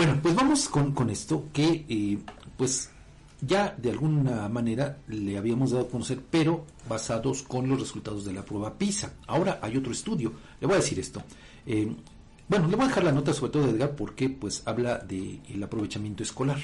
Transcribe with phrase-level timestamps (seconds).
[0.00, 2.18] Bueno, pues vamos con, con esto que eh,
[2.56, 2.88] pues
[3.42, 8.32] ya de alguna manera le habíamos dado a conocer, pero basados con los resultados de
[8.32, 9.12] la prueba PISA.
[9.26, 10.32] Ahora hay otro estudio.
[10.58, 11.22] Le voy a decir esto.
[11.66, 11.94] Eh,
[12.48, 15.42] bueno, le voy a dejar la nota sobre todo de Edgar porque pues habla del
[15.46, 16.56] el aprovechamiento escolar.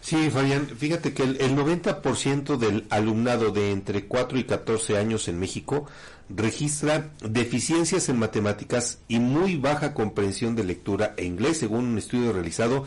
[0.00, 5.28] Sí, Fabián, fíjate que el, el 90% del alumnado de entre 4 y 14 años
[5.28, 5.86] en México
[6.28, 12.32] registra deficiencias en matemáticas y muy baja comprensión de lectura e inglés, según un estudio
[12.32, 12.86] realizado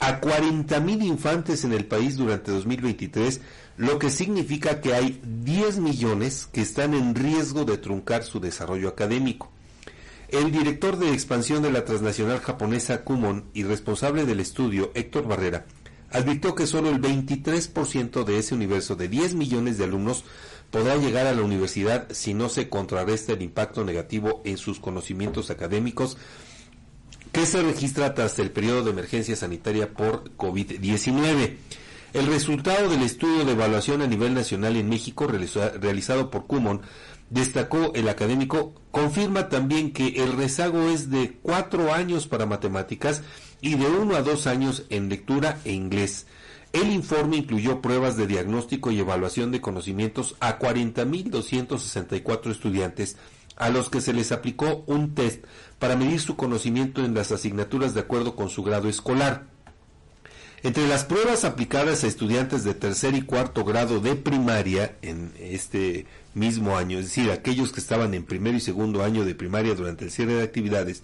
[0.00, 3.40] a 40.000 infantes en el país durante 2023,
[3.76, 8.88] lo que significa que hay 10 millones que están en riesgo de truncar su desarrollo
[8.88, 9.52] académico.
[10.28, 15.66] El director de expansión de la transnacional japonesa Kumon y responsable del estudio, Héctor Barrera,
[16.12, 20.24] advirtió que solo el 23% de ese universo de 10 millones de alumnos
[20.70, 25.50] podrá llegar a la universidad si no se contrarresta el impacto negativo en sus conocimientos
[25.50, 26.16] académicos
[27.30, 31.56] que se registra tras el periodo de emergencia sanitaria por COVID-19.
[32.12, 36.82] El resultado del estudio de evaluación a nivel nacional en México realizado por Kumon
[37.30, 43.22] destacó el académico, confirma también que el rezago es de cuatro años para matemáticas
[43.62, 46.26] y de uno a dos años en lectura e inglés.
[46.74, 53.16] El informe incluyó pruebas de diagnóstico y evaluación de conocimientos a 40.264 estudiantes
[53.56, 55.44] a los que se les aplicó un test
[55.78, 59.46] para medir su conocimiento en las asignaturas de acuerdo con su grado escolar.
[60.64, 66.06] Entre las pruebas aplicadas a estudiantes de tercer y cuarto grado de primaria en este
[66.34, 70.04] mismo año, es decir, aquellos que estaban en primero y segundo año de primaria durante
[70.04, 71.02] el cierre de actividades,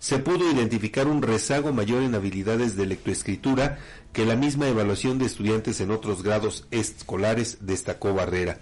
[0.00, 3.78] se pudo identificar un rezago mayor en habilidades de lectoescritura
[4.14, 8.58] que la misma evaluación de estudiantes en otros grados escolares destacó Barrera.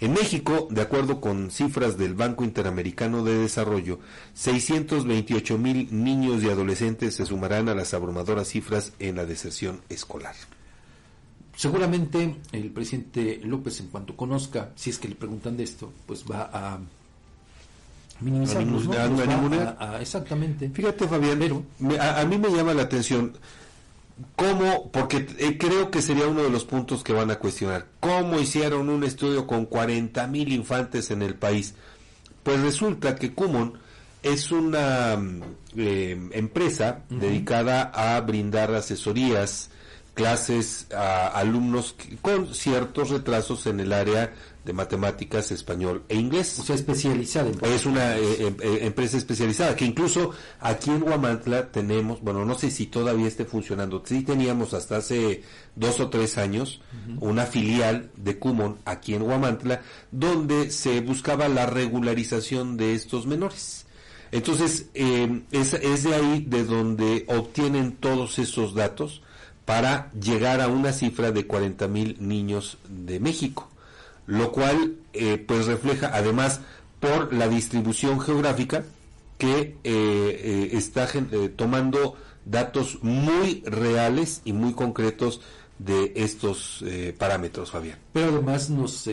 [0.00, 3.98] En México, de acuerdo con cifras del Banco Interamericano de Desarrollo,
[4.34, 10.34] 628 mil niños y adolescentes se sumarán a las abrumadoras cifras en la deserción escolar.
[11.56, 16.24] Seguramente el presidente López, en cuanto conozca, si es que le preguntan de esto, pues
[16.30, 16.78] va a
[18.20, 18.64] minimizar.
[20.00, 20.70] exactamente.
[20.70, 21.62] Fíjate, Fabián, Pero,
[22.00, 23.32] a, a mí me llama la atención
[24.36, 24.90] ¿Cómo?
[24.92, 27.86] Porque eh, creo que sería uno de los puntos que van a cuestionar.
[28.00, 31.74] ¿Cómo hicieron un estudio con 40 mil infantes en el país?
[32.42, 33.78] Pues resulta que Kumon
[34.22, 35.42] es una mm,
[35.76, 39.70] eh, empresa dedicada a brindar asesorías,
[40.14, 44.32] clases a alumnos con ciertos retrasos en el área
[44.64, 46.58] de matemáticas, español e inglés.
[46.58, 47.50] O sea, especializada.
[47.62, 50.30] es una eh, em, eh, empresa especializada que incluso
[50.60, 55.42] aquí en Huamantla tenemos, bueno, no sé si todavía esté funcionando, sí teníamos hasta hace
[55.76, 56.80] dos o tres años
[57.20, 63.86] una filial de Kumon aquí en Huamantla donde se buscaba la regularización de estos menores.
[64.32, 69.22] Entonces, em, es, es de ahí de donde obtienen todos esos datos
[69.64, 73.68] para llegar a una cifra de 40 mil niños de México
[74.26, 76.60] lo cual eh, pues refleja además
[77.00, 78.84] por la distribución geográfica
[79.38, 81.08] que eh, eh, está
[81.56, 85.40] tomando datos muy reales y muy concretos
[85.78, 86.84] de estos
[87.18, 87.98] parámetros, Fabián.
[88.12, 89.08] Pero además nos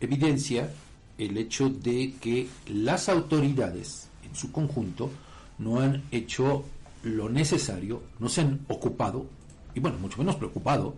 [0.00, 0.72] evidencia
[1.18, 5.10] el hecho de que las autoridades en su conjunto
[5.58, 6.64] no han hecho
[7.02, 9.26] lo necesario, no se han ocupado,
[9.74, 10.94] y bueno, mucho menos preocupado,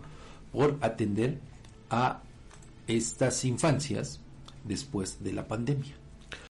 [0.51, 1.39] por atender
[1.89, 2.21] a
[2.87, 4.19] estas infancias
[4.63, 6.02] después de la pandemia.